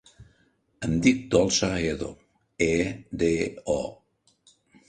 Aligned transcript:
Em 0.87 0.95
dic 1.07 1.19
Dolça 1.35 1.69
Edo: 1.91 2.09
e, 2.71 2.73
de, 3.25 3.31
o. 3.79 3.81